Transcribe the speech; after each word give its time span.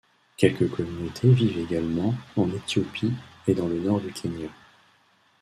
Quelques 0.35 0.67
communautés 0.71 1.31
vivent 1.31 1.59
également 1.59 2.15
en 2.35 2.49
Éthiopie 2.53 3.13
et 3.47 3.53
dans 3.53 3.67
le 3.67 3.79
nord 3.79 4.01
du 4.01 4.11
Kenya. 4.11 4.49